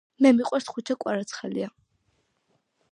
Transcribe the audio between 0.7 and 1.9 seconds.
ხვიჩა კვარაცხელია